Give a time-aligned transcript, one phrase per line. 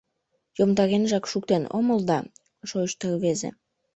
[0.57, 2.19] —Йомдаренжак шуктен омыл да...—
[2.69, 3.49] шойышто рвезе.